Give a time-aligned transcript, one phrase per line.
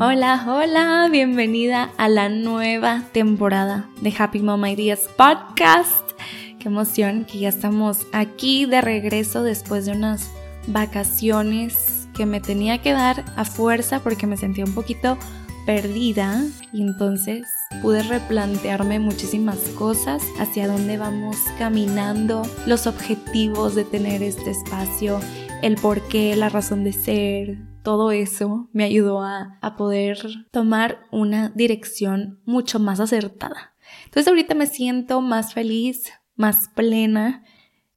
[0.00, 6.10] Hola, hola, bienvenida a la nueva temporada de Happy Mom Ideas Podcast.
[6.58, 10.32] Qué emoción que ya estamos aquí de regreso después de unas
[10.66, 15.16] vacaciones que me tenía que dar a fuerza porque me sentía un poquito
[15.64, 16.42] perdida
[16.72, 17.46] y entonces
[17.80, 25.20] pude replantearme muchísimas cosas, hacia dónde vamos caminando, los objetivos de tener este espacio,
[25.62, 30.18] el por qué, la razón de ser, todo eso me ayudó a, poder
[30.50, 33.74] tomar una dirección mucho más acertada.
[34.06, 37.44] Entonces ahorita me siento más feliz, más plena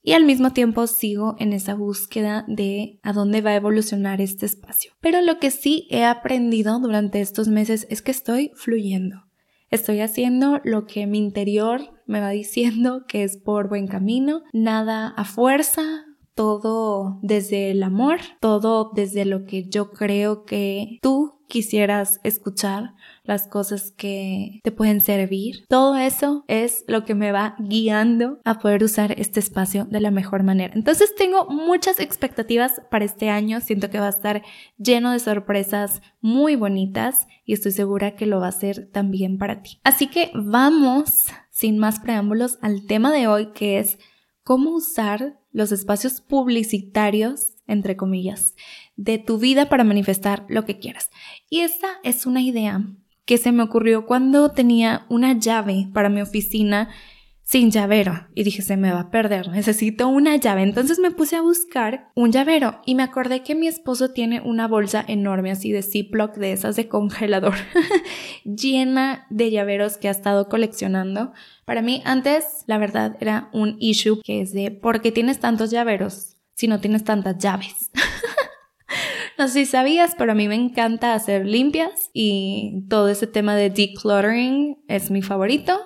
[0.03, 4.45] y al mismo tiempo sigo en esa búsqueda de a dónde va a evolucionar este
[4.45, 4.91] espacio.
[4.99, 9.23] Pero lo que sí he aprendido durante estos meses es que estoy fluyendo.
[9.69, 15.07] Estoy haciendo lo que mi interior me va diciendo que es por buen camino, nada
[15.07, 16.06] a fuerza,
[16.37, 23.47] todo desde el amor, todo desde lo que yo creo que tú quisieras escuchar, las
[23.47, 25.65] cosas que te pueden servir.
[25.67, 30.11] Todo eso es lo que me va guiando a poder usar este espacio de la
[30.11, 30.73] mejor manera.
[30.75, 33.59] Entonces tengo muchas expectativas para este año.
[33.59, 34.43] Siento que va a estar
[34.77, 39.63] lleno de sorpresas muy bonitas y estoy segura que lo va a ser también para
[39.63, 39.79] ti.
[39.83, 43.97] Así que vamos, sin más preámbulos, al tema de hoy que es
[44.43, 48.53] cómo usar los espacios publicitarios, entre comillas,
[48.95, 51.09] de tu vida para manifestar lo que quieras.
[51.49, 52.85] Y esta es una idea
[53.25, 56.89] que se me ocurrió cuando tenía una llave para mi oficina
[57.47, 60.63] sin llavero y dije se me va a perder, necesito una llave.
[60.63, 64.67] Entonces me puse a buscar un llavero y me acordé que mi esposo tiene una
[64.67, 67.55] bolsa enorme así de Ziploc de esas de congelador
[68.43, 71.31] llena de llaveros que ha estado coleccionando.
[71.63, 75.71] Para mí antes la verdad era un issue que es de ¿por qué tienes tantos
[75.71, 77.91] llaveros si no tienes tantas llaves?
[79.37, 83.55] No sé si sabías, pero a mí me encanta hacer limpias y todo ese tema
[83.55, 85.79] de decluttering es mi favorito.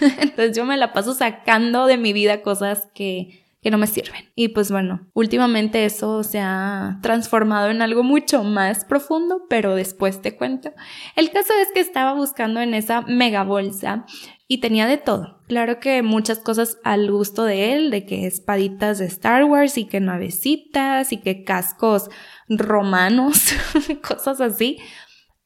[0.20, 4.30] Entonces yo me la paso sacando de mi vida cosas que, que no me sirven.
[4.34, 10.22] Y pues bueno, últimamente eso se ha transformado en algo mucho más profundo, pero después
[10.22, 10.72] te cuento.
[11.16, 14.06] El caso es que estaba buscando en esa mega bolsa
[14.46, 15.40] y tenía de todo.
[15.48, 19.86] Claro que muchas cosas al gusto de él, de que espaditas de Star Wars y
[19.86, 22.10] que navecitas y que cascos
[22.48, 23.54] romanos,
[24.08, 24.78] cosas así.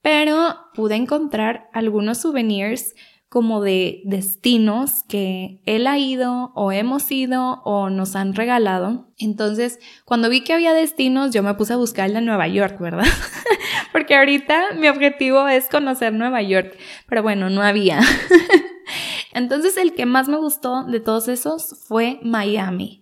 [0.02, 2.94] Pero pude encontrar algunos souvenirs
[3.32, 9.08] como de destinos que él ha ido o hemos ido o nos han regalado.
[9.16, 13.06] Entonces, cuando vi que había destinos, yo me puse a buscar de Nueva York, ¿verdad?
[13.92, 16.76] Porque ahorita mi objetivo es conocer Nueva York,
[17.08, 18.00] pero bueno, no había.
[19.32, 23.00] Entonces, el que más me gustó de todos esos fue Miami.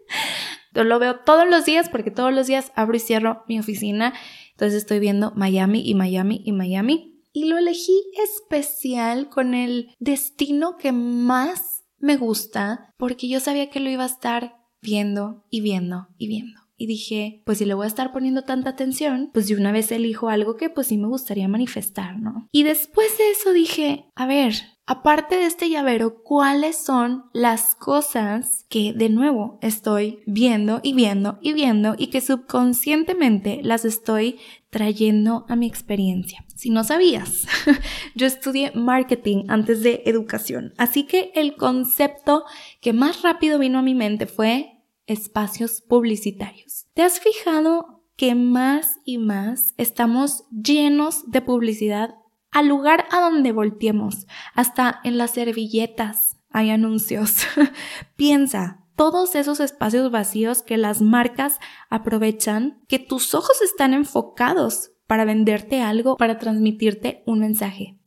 [0.74, 4.12] Yo lo veo todos los días porque todos los días abro y cierro mi oficina.
[4.50, 10.78] Entonces estoy viendo Miami y Miami y Miami y lo elegí especial con el destino
[10.78, 16.08] que más me gusta porque yo sabía que lo iba a estar viendo y viendo
[16.16, 16.58] y viendo.
[16.78, 19.92] Y dije, pues si le voy a estar poniendo tanta atención, pues de una vez
[19.92, 22.48] elijo algo que pues sí me gustaría manifestar, ¿no?
[22.52, 24.54] Y después de eso dije, a ver,
[24.88, 31.38] Aparte de este llavero, ¿cuáles son las cosas que de nuevo estoy viendo y viendo
[31.42, 34.38] y viendo y que subconscientemente las estoy
[34.76, 36.44] trayendo a mi experiencia?
[36.54, 37.46] Si no sabías,
[38.14, 42.44] yo estudié marketing antes de educación, así que el concepto
[42.82, 46.88] que más rápido vino a mi mente fue espacios publicitarios.
[46.92, 52.16] ¿Te has fijado que más y más estamos llenos de publicidad
[52.50, 57.46] al lugar a donde volteemos, hasta en las servilletas hay anuncios.
[58.16, 61.58] Piensa, todos esos espacios vacíos que las marcas
[61.90, 67.98] aprovechan, que tus ojos están enfocados para venderte algo, para transmitirte un mensaje.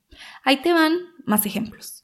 [0.43, 2.03] Ahí te van más ejemplos.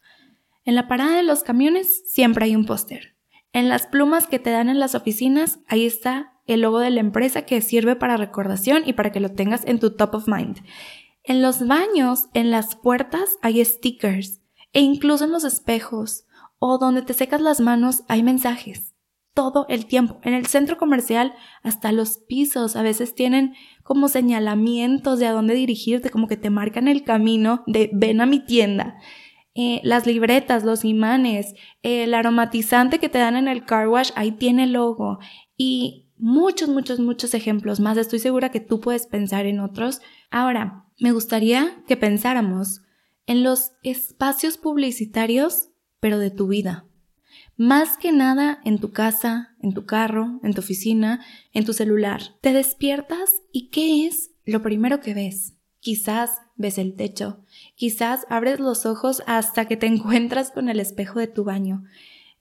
[0.63, 3.16] En la parada de los camiones siempre hay un póster.
[3.51, 7.00] En las plumas que te dan en las oficinas, ahí está el logo de la
[7.00, 10.59] empresa que sirve para recordación y para que lo tengas en tu top of mind.
[11.23, 14.41] En los baños, en las puertas hay stickers
[14.73, 16.24] e incluso en los espejos
[16.67, 18.96] o donde te secas las manos hay mensajes.
[19.35, 20.17] Todo el tiempo.
[20.23, 23.53] En el centro comercial hasta los pisos a veces tienen
[23.84, 28.26] como señalamientos de a dónde dirigirte, como que te marcan el camino de ven a
[28.26, 28.96] mi tienda.
[29.53, 31.53] Eh, las libretas, los imanes,
[31.84, 35.20] el aromatizante que te dan en el car wash, ahí tiene logo.
[35.56, 37.97] Y muchos, muchos, muchos ejemplos más.
[37.97, 40.02] Estoy segura que tú puedes pensar en otros.
[40.32, 42.82] Ahora, me gustaría que pensáramos
[43.28, 45.70] en los espacios publicitarios,
[46.05, 46.85] pero de tu vida.
[47.57, 52.22] Más que nada en tu casa, en tu carro, en tu oficina, en tu celular.
[52.41, 55.55] Te despiertas y ¿qué es lo primero que ves?
[55.79, 57.43] quizás ves el techo,
[57.73, 61.85] quizás abres los ojos hasta que te encuentras con el espejo de tu baño,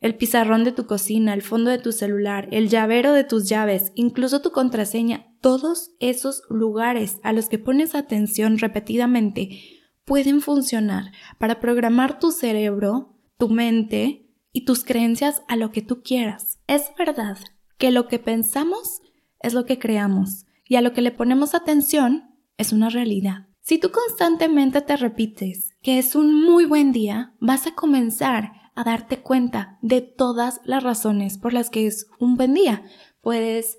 [0.02, 3.92] el pizarrón de tu cocina, el fondo de tu celular, el llavero de tus llaves,
[3.94, 9.58] incluso tu contraseña, todos esos lugares a los que pones atención repetidamente
[10.04, 16.02] pueden funcionar para programar tu cerebro, tu mente y tus creencias a lo que tú
[16.02, 16.60] quieras.
[16.66, 17.38] Es verdad
[17.78, 19.02] que lo que pensamos
[19.40, 23.48] es lo que creamos y a lo que le ponemos atención es una realidad.
[23.60, 28.84] Si tú constantemente te repites que es un muy buen día, vas a comenzar a
[28.84, 32.82] darte cuenta de todas las razones por las que es un buen día.
[33.20, 33.78] Puedes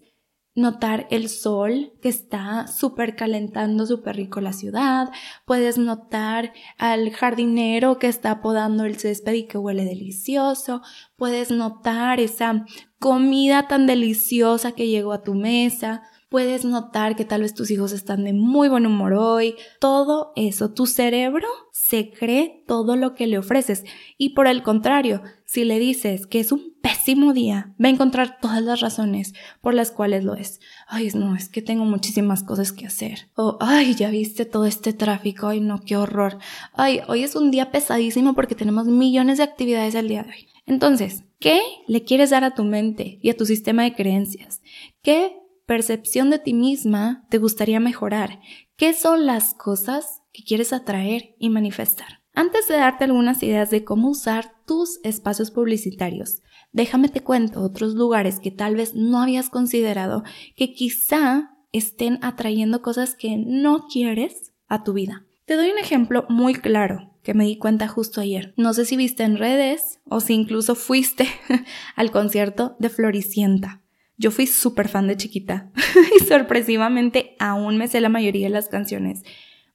[0.55, 5.11] notar el sol que está súper calentando súper rico la ciudad,
[5.45, 10.81] puedes notar al jardinero que está podando el césped y que huele delicioso,
[11.17, 12.65] puedes notar esa
[12.99, 17.91] comida tan deliciosa que llegó a tu mesa, puedes notar que tal vez tus hijos
[17.91, 21.47] están de muy buen humor hoy, todo eso, tu cerebro
[21.87, 23.83] se cree todo lo que le ofreces
[24.17, 28.39] y por el contrario, si le dices que es un pésimo día, va a encontrar
[28.41, 30.59] todas las razones por las cuales lo es.
[30.87, 33.29] Ay, no, es que tengo muchísimas cosas que hacer.
[33.35, 36.39] O, ay, ya viste todo este tráfico, ay, no, qué horror.
[36.73, 40.47] Ay, hoy es un día pesadísimo porque tenemos millones de actividades el día de hoy.
[40.65, 44.63] Entonces, ¿qué le quieres dar a tu mente y a tu sistema de creencias?
[45.03, 48.39] ¿Qué percepción de ti misma te gustaría mejorar?
[48.75, 52.21] ¿Qué son las cosas que quieres atraer y manifestar?
[52.33, 56.41] Antes de darte algunas ideas de cómo usar tus espacios publicitarios,
[56.73, 60.23] déjame te cuento otros lugares que tal vez no habías considerado
[60.55, 65.25] que quizá estén atrayendo cosas que no quieres a tu vida.
[65.45, 68.53] Te doy un ejemplo muy claro que me di cuenta justo ayer.
[68.57, 71.27] No sé si viste en redes o si incluso fuiste
[71.95, 73.84] al concierto de Floricienta.
[74.17, 75.71] Yo fui súper fan de chiquita
[76.15, 79.23] y sorpresivamente aún me sé la mayoría de las canciones.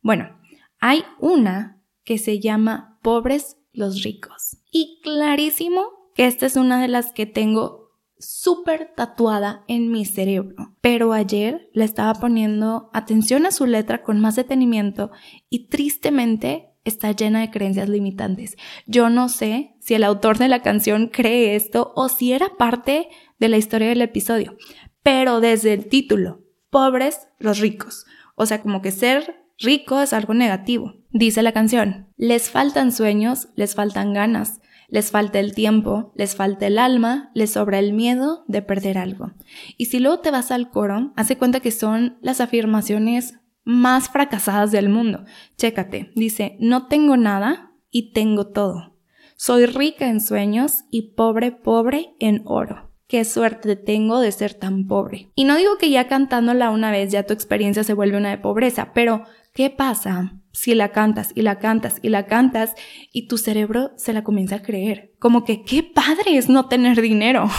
[0.02, 0.38] Bueno,
[0.80, 4.56] hay una que se llama Pobres los ricos.
[4.72, 5.82] Y clarísimo
[6.14, 10.74] que esta es una de las que tengo súper tatuada en mi cerebro.
[10.80, 15.10] Pero ayer le estaba poniendo atención a su letra con más detenimiento
[15.48, 18.56] y tristemente está llena de creencias limitantes.
[18.86, 23.08] Yo no sé si el autor de la canción cree esto o si era parte
[23.40, 24.56] de la historia del episodio,
[25.02, 28.06] pero desde el título, pobres los ricos,
[28.36, 30.94] o sea, como que ser rico es algo negativo.
[31.10, 36.66] Dice la canción, les faltan sueños, les faltan ganas, les falta el tiempo, les falta
[36.66, 39.32] el alma, les sobra el miedo de perder algo.
[39.76, 43.34] Y si luego te vas al coro, hace cuenta que son las afirmaciones
[43.64, 45.24] más fracasadas del mundo.
[45.56, 48.96] Chécate, dice, no tengo nada y tengo todo.
[49.36, 52.89] Soy rica en sueños y pobre, pobre en oro.
[53.10, 55.32] Qué suerte tengo de ser tan pobre.
[55.34, 58.38] Y no digo que ya cantándola una vez ya tu experiencia se vuelve una de
[58.38, 62.76] pobreza, pero ¿qué pasa si la cantas y la cantas y la cantas
[63.12, 65.10] y tu cerebro se la comienza a creer?
[65.18, 67.50] Como que qué padre es no tener dinero.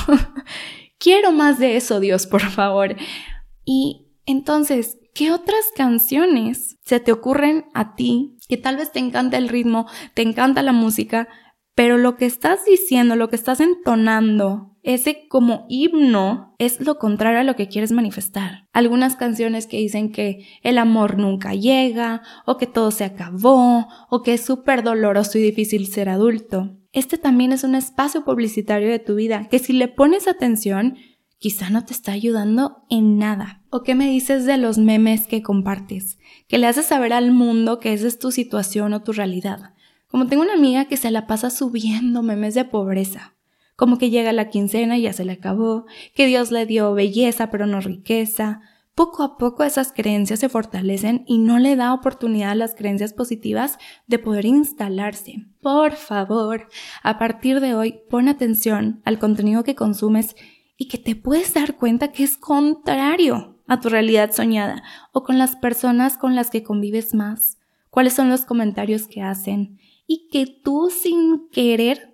[0.97, 2.95] Quiero más de eso, Dios, por favor.
[3.65, 9.35] Y entonces, ¿qué otras canciones se te ocurren a ti que tal vez te encanta
[9.35, 11.27] el ritmo, te encanta la música,
[11.75, 17.39] pero lo que estás diciendo, lo que estás entonando, ese como himno es lo contrario
[17.39, 18.67] a lo que quieres manifestar.
[18.73, 24.23] Algunas canciones que dicen que el amor nunca llega, o que todo se acabó, o
[24.23, 26.77] que es súper doloroso y difícil ser adulto.
[26.93, 30.97] Este también es un espacio publicitario de tu vida que si le pones atención,
[31.37, 33.61] quizá no te está ayudando en nada.
[33.69, 36.17] ¿O qué me dices de los memes que compartes?
[36.47, 39.73] Que le haces saber al mundo que esa es tu situación o tu realidad.
[40.07, 43.35] Como tengo una amiga que se la pasa subiendo memes de pobreza.
[43.75, 47.49] Como que llega la quincena y ya se le acabó, que Dios le dio belleza
[47.49, 48.61] pero no riqueza.
[48.95, 53.13] Poco a poco esas creencias se fortalecen y no le da oportunidad a las creencias
[53.13, 55.45] positivas de poder instalarse.
[55.61, 56.67] Por favor,
[57.01, 60.35] a partir de hoy pon atención al contenido que consumes
[60.77, 65.37] y que te puedes dar cuenta que es contrario a tu realidad soñada o con
[65.37, 67.57] las personas con las que convives más,
[67.89, 72.10] cuáles son los comentarios que hacen y que tú sin querer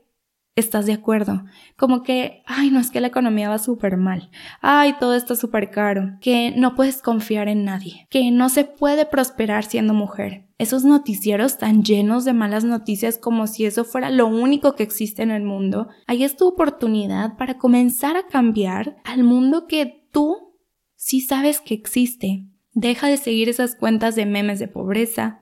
[0.59, 1.43] estás de acuerdo.
[1.77, 4.29] Como que, ay, no es que la economía va súper mal,
[4.61, 9.05] ay, todo está súper caro, que no puedes confiar en nadie, que no se puede
[9.05, 10.47] prosperar siendo mujer.
[10.57, 15.21] Esos noticieros tan llenos de malas noticias como si eso fuera lo único que existe
[15.21, 20.55] en el mundo, ahí es tu oportunidad para comenzar a cambiar al mundo que tú
[20.95, 22.47] sí sabes que existe.
[22.73, 25.41] Deja de seguir esas cuentas de memes de pobreza,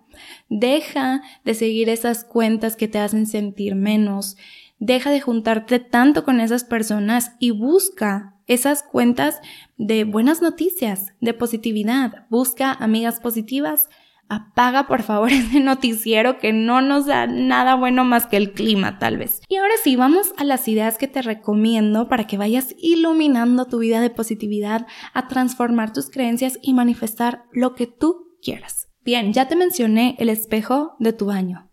[0.49, 4.37] deja de seguir esas cuentas que te hacen sentir menos,
[4.79, 9.39] deja de juntarte tanto con esas personas y busca esas cuentas
[9.77, 13.89] de buenas noticias, de positividad, busca amigas positivas,
[14.27, 18.97] Apaga por favor ese noticiero que no nos da nada bueno más que el clima
[18.97, 19.41] tal vez.
[19.47, 23.79] Y ahora sí, vamos a las ideas que te recomiendo para que vayas iluminando tu
[23.79, 28.87] vida de positividad, a transformar tus creencias y manifestar lo que tú quieras.
[29.03, 31.64] Bien, ya te mencioné el espejo de tu baño.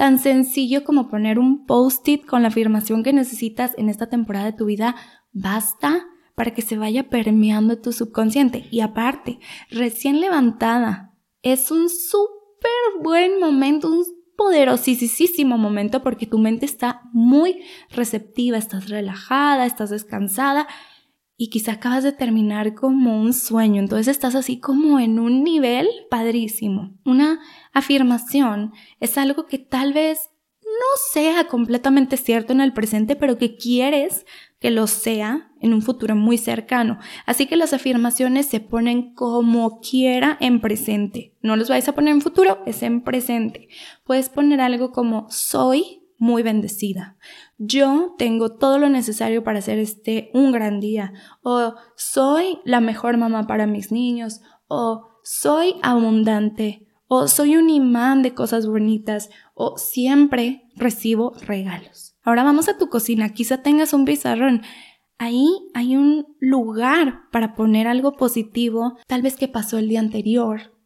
[0.00, 4.54] Tan sencillo como poner un post-it con la afirmación que necesitas en esta temporada de
[4.54, 4.96] tu vida,
[5.30, 8.66] basta para que se vaya permeando tu subconsciente.
[8.70, 14.06] Y aparte, recién levantada, es un súper buen momento, un
[14.38, 20.66] poderosísimo momento porque tu mente está muy receptiva, estás relajada, estás descansada
[21.42, 25.88] y quizá acabas de terminar como un sueño, entonces estás así como en un nivel
[26.10, 26.92] padrísimo.
[27.02, 27.40] Una
[27.72, 30.28] afirmación es algo que tal vez
[30.62, 34.26] no sea completamente cierto en el presente, pero que quieres
[34.58, 36.98] que lo sea en un futuro muy cercano.
[37.24, 41.38] Así que las afirmaciones se ponen como quiera en presente.
[41.40, 43.68] No los vais a poner en futuro, es en presente.
[44.04, 47.16] Puedes poner algo como soy muy bendecida.
[47.62, 51.12] Yo tengo todo lo necesario para hacer este un gran día.
[51.42, 54.40] O soy la mejor mamá para mis niños.
[54.66, 56.86] O soy abundante.
[57.06, 59.28] O soy un imán de cosas bonitas.
[59.52, 62.16] O siempre recibo regalos.
[62.22, 64.62] Ahora vamos a tu cocina, quizá tengas un pizarrón.
[65.18, 70.79] Ahí hay un lugar para poner algo positivo, tal vez que pasó el día anterior.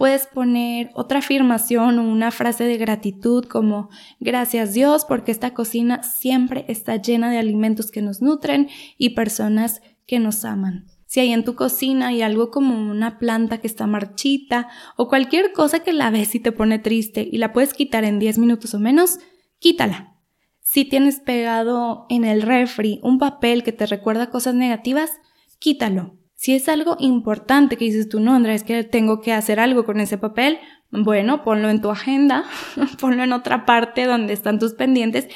[0.00, 6.02] Puedes poner otra afirmación o una frase de gratitud como gracias Dios porque esta cocina
[6.02, 10.86] siempre está llena de alimentos que nos nutren y personas que nos aman.
[11.04, 15.52] Si hay en tu cocina hay algo como una planta que está marchita o cualquier
[15.52, 18.72] cosa que la ves y te pone triste y la puedes quitar en 10 minutos
[18.72, 19.18] o menos,
[19.58, 20.16] quítala.
[20.62, 25.10] Si tienes pegado en el refri un papel que te recuerda cosas negativas,
[25.58, 26.19] quítalo.
[26.40, 29.84] Si es algo importante que dices tú, no, Andrea, es que tengo que hacer algo
[29.84, 30.58] con ese papel,
[30.90, 32.44] bueno, ponlo en tu agenda,
[32.98, 35.28] ponlo en otra parte donde están tus pendientes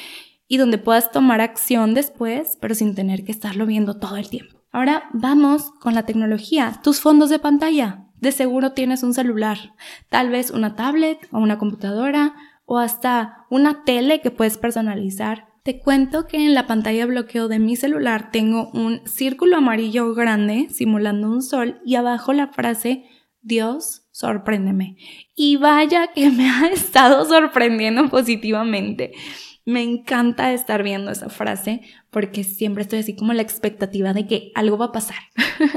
[0.48, 4.62] y donde puedas tomar acción después, pero sin tener que estarlo viendo todo el tiempo.
[4.72, 8.06] Ahora vamos con la tecnología, tus fondos de pantalla.
[8.14, 9.74] De seguro tienes un celular,
[10.08, 12.34] tal vez una tablet o una computadora
[12.64, 15.48] o hasta una tele que puedes personalizar.
[15.64, 20.12] Te cuento que en la pantalla de bloqueo de mi celular tengo un círculo amarillo
[20.14, 23.04] grande simulando un sol y abajo la frase
[23.40, 24.98] Dios, sorpréndeme.
[25.34, 29.12] Y vaya que me ha estado sorprendiendo positivamente.
[29.64, 31.80] Me encanta estar viendo esa frase
[32.10, 35.16] porque siempre estoy así como la expectativa de que algo va a pasar.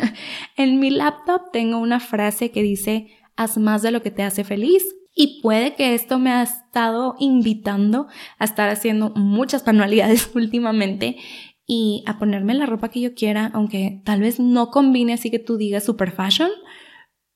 [0.57, 4.43] en mi laptop tengo una frase que dice, haz más de lo que te hace
[4.43, 4.83] feliz
[5.17, 8.07] y puede que esto me ha estado invitando
[8.37, 11.17] a estar haciendo muchas manualidades últimamente
[11.65, 15.39] y a ponerme la ropa que yo quiera, aunque tal vez no combine así que
[15.39, 16.51] tú digas super fashion,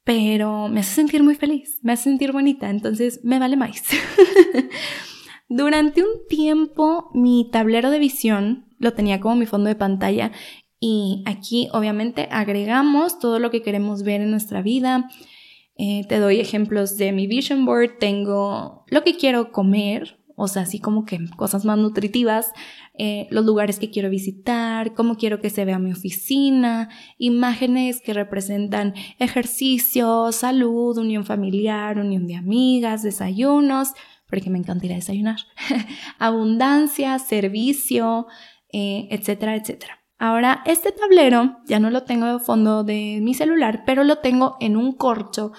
[0.04, 3.84] pero me hace sentir muy feliz, me hace sentir bonita, entonces me vale más.
[5.50, 10.32] Durante un tiempo mi tablero de visión lo tenía como mi fondo de pantalla
[10.80, 15.10] y aquí obviamente agregamos todo lo que queremos ver en nuestra vida,
[15.78, 17.98] eh, te doy ejemplos de mi vision board.
[18.00, 22.52] Tengo lo que quiero comer, o sea, así como que cosas más nutritivas,
[22.98, 28.14] eh, los lugares que quiero visitar, cómo quiero que se vea mi oficina, imágenes que
[28.14, 33.94] representan ejercicio, salud, unión familiar, unión de amigas, desayunos,
[34.28, 35.38] porque me encantaría desayunar,
[36.20, 38.28] abundancia, servicio,
[38.72, 40.01] eh, etcétera, etcétera.
[40.24, 44.56] Ahora, este tablero ya no lo tengo de fondo de mi celular, pero lo tengo
[44.60, 45.52] en un corcho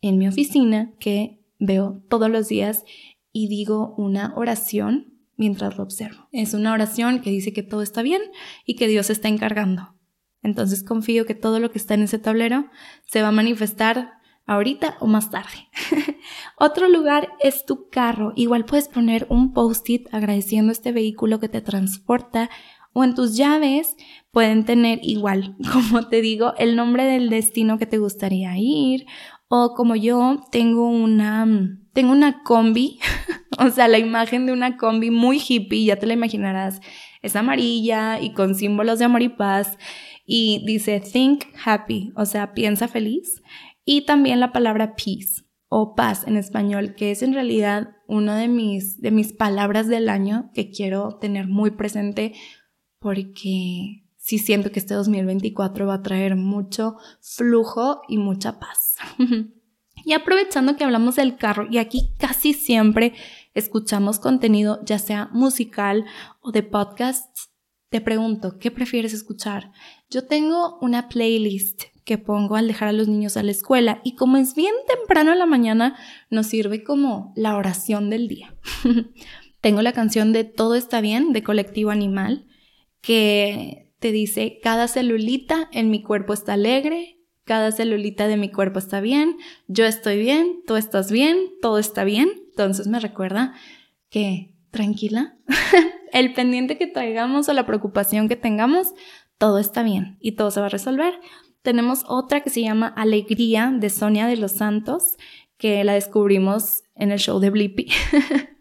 [0.00, 2.84] en mi oficina que veo todos los días
[3.30, 6.28] y digo una oración mientras lo observo.
[6.32, 8.22] Es una oración que dice que todo está bien
[8.64, 9.94] y que Dios está encargando.
[10.42, 12.70] Entonces confío que todo lo que está en ese tablero
[13.04, 14.12] se va a manifestar
[14.46, 15.68] ahorita o más tarde.
[16.58, 18.32] Otro lugar es tu carro.
[18.34, 22.48] Igual puedes poner un post-it agradeciendo este vehículo que te transporta
[22.96, 23.94] o en tus llaves
[24.30, 29.04] pueden tener igual, como te digo, el nombre del destino que te gustaría ir
[29.48, 31.46] o como yo tengo una
[31.92, 32.98] tengo una combi,
[33.58, 36.80] o sea, la imagen de una combi muy hippie, ya te la imaginarás,
[37.20, 39.76] es amarilla y con símbolos de amor y paz
[40.24, 43.42] y dice think happy, o sea, piensa feliz
[43.84, 48.48] y también la palabra peace o paz en español, que es en realidad una de
[48.48, 52.32] mis de mis palabras del año que quiero tener muy presente
[52.98, 58.96] porque sí siento que este 2024 va a traer mucho flujo y mucha paz.
[60.04, 63.14] y aprovechando que hablamos del carro, y aquí casi siempre
[63.54, 66.04] escuchamos contenido, ya sea musical
[66.40, 67.50] o de podcasts,
[67.88, 69.70] te pregunto, ¿qué prefieres escuchar?
[70.10, 74.14] Yo tengo una playlist que pongo al dejar a los niños a la escuela y
[74.16, 75.96] como es bien temprano en la mañana,
[76.30, 78.54] nos sirve como la oración del día.
[79.60, 82.46] Tengo la canción de Todo está bien de Colectivo Animal
[83.06, 88.80] que te dice, cada celulita en mi cuerpo está alegre, cada celulita de mi cuerpo
[88.80, 89.36] está bien,
[89.68, 92.28] yo estoy bien, tú estás bien, todo está bien.
[92.48, 93.54] Entonces me recuerda
[94.10, 95.36] que tranquila,
[96.12, 98.88] el pendiente que traigamos o la preocupación que tengamos,
[99.38, 101.14] todo está bien y todo se va a resolver.
[101.62, 105.14] Tenemos otra que se llama Alegría de Sonia de los Santos,
[105.58, 107.86] que la descubrimos en el show de Blippi.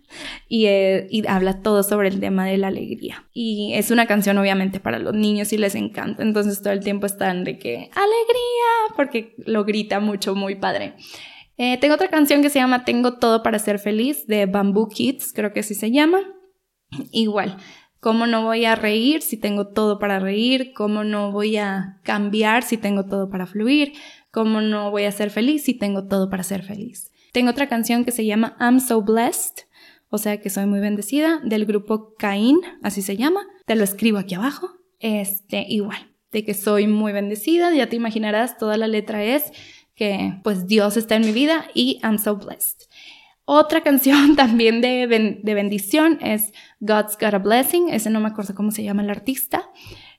[0.49, 3.25] Eh, y, habla todo sobre el tema de la alegría.
[3.33, 6.23] Y es una canción obviamente para los niños y les encanta.
[6.23, 10.93] Entonces todo el tiempo están de que alegría, porque lo grita mucho, muy padre.
[11.57, 15.31] Eh, tengo otra canción que se llama Tengo todo para ser feliz de Bamboo Kids,
[15.33, 16.19] creo que así se llama.
[17.11, 17.57] Igual,
[18.05, 20.73] ¿Cómo no voy a reír si tengo todo para reír?
[20.75, 23.93] ¿Cómo no voy a cambiar si tengo todo para fluir?
[24.29, 27.11] ¿Cómo no voy a ser feliz si tengo todo para ser feliz?
[27.31, 29.64] Tengo otra canción que se llama I'm So Blessed,
[30.09, 33.47] o sea que soy muy bendecida, del grupo Caín, así se llama.
[33.65, 34.69] Te lo escribo aquí abajo.
[34.99, 39.51] Este, igual, de que soy muy bendecida, ya te imaginarás, toda la letra es
[39.95, 42.87] que pues Dios está en mi vida y I'm so blessed.
[43.45, 45.07] Otra canción también de,
[45.43, 49.69] bendición es God's Got a Blessing, ese no me acuerdo cómo se llama el artista.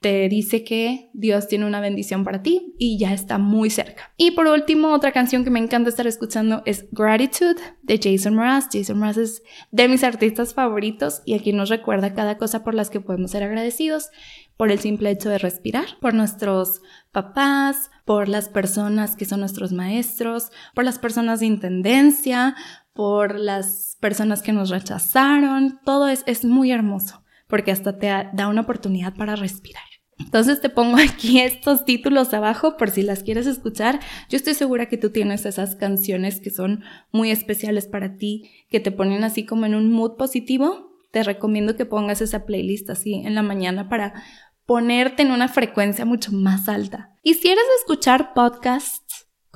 [0.00, 4.12] Te dice que Dios tiene una bendición para ti y ya está muy cerca.
[4.16, 8.68] Y por último, otra canción que me encanta estar escuchando es Gratitude de Jason Mraz.
[8.72, 12.90] Jason Mraz es de mis artistas favoritos y aquí nos recuerda cada cosa por las
[12.90, 14.10] que podemos ser agradecidos
[14.56, 16.80] por el simple hecho de respirar, por nuestros
[17.12, 22.56] papás, por las personas que son nuestros maestros, por las personas de intendencia,
[22.94, 28.48] por las personas que nos rechazaron, todo es, es muy hermoso porque hasta te da
[28.48, 29.84] una oportunidad para respirar.
[30.18, 34.00] Entonces te pongo aquí estos títulos abajo por si las quieres escuchar.
[34.28, 38.80] Yo estoy segura que tú tienes esas canciones que son muy especiales para ti, que
[38.80, 40.92] te ponen así como en un mood positivo.
[41.10, 44.22] Te recomiendo que pongas esa playlist así en la mañana para
[44.66, 47.14] ponerte en una frecuencia mucho más alta.
[47.22, 49.05] Y si eres escuchar podcasts,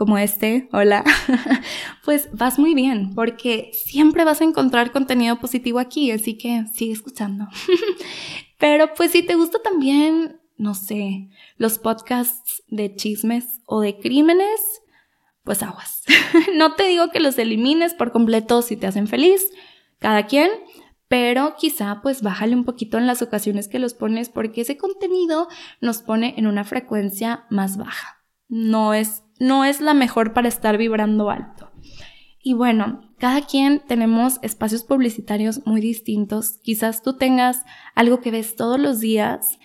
[0.00, 1.04] como este, hola,
[2.06, 6.94] pues vas muy bien porque siempre vas a encontrar contenido positivo aquí, así que sigue
[6.94, 7.48] escuchando.
[8.58, 14.80] Pero pues si te gusta también, no sé, los podcasts de chismes o de crímenes,
[15.44, 16.02] pues aguas.
[16.54, 19.50] no te digo que los elimines por completo si te hacen feliz,
[19.98, 20.48] cada quien,
[21.08, 25.48] pero quizá pues bájale un poquito en las ocasiones que los pones porque ese contenido
[25.82, 28.24] nos pone en una frecuencia más baja.
[28.48, 31.72] No es no es la mejor para estar vibrando alto.
[32.42, 36.58] Y bueno, cada quien tenemos espacios publicitarios muy distintos.
[36.62, 39.58] Quizás tú tengas algo que ves todos los días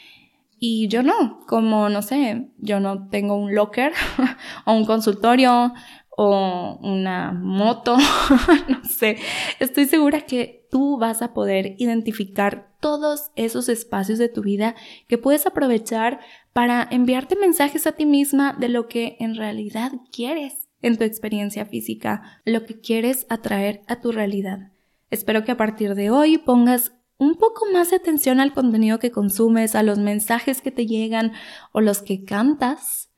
[0.59, 3.93] y yo no, como no sé, yo no tengo un locker
[4.65, 5.73] o un consultorio
[6.17, 7.97] o una moto,
[8.67, 9.17] no sé.
[9.59, 14.75] Estoy segura que tú vas a poder identificar todos esos espacios de tu vida
[15.07, 16.19] que puedes aprovechar
[16.51, 21.65] para enviarte mensajes a ti misma de lo que en realidad quieres en tu experiencia
[21.65, 24.73] física, lo que quieres atraer a tu realidad.
[25.11, 29.11] Espero que a partir de hoy pongas un poco más de atención al contenido que
[29.11, 31.31] consumes, a los mensajes que te llegan
[31.71, 33.11] o los que cantas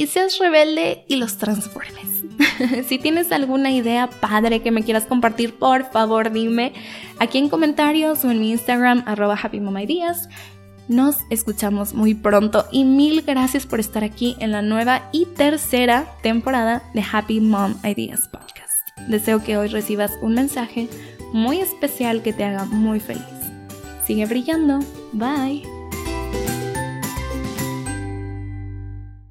[0.00, 2.06] y seas rebelde y los transformes.
[2.88, 6.72] si tienes alguna idea padre que me quieras compartir, por favor dime
[7.18, 9.60] aquí en comentarios o en mi Instagram arroba happy
[10.88, 16.06] nos escuchamos muy pronto y mil gracias por estar aquí en la nueva y tercera
[16.22, 18.88] temporada de Happy Mom Ideas Podcast.
[19.06, 20.88] Deseo que hoy recibas un mensaje
[21.32, 23.22] muy especial que te haga muy feliz.
[24.04, 24.80] Sigue brillando.
[25.12, 25.79] Bye.